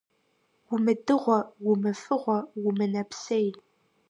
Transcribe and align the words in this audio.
Умыдыгъуэ, 0.73 1.39
умыфыгъуэ, 1.69 2.37
умынэпсей. 2.65 3.47